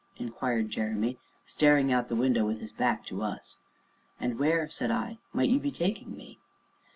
[0.15, 3.59] inquired Jeremy, staring out of the window, with his back to us.
[4.19, 6.39] "And where," said I, "where might you be taking me?"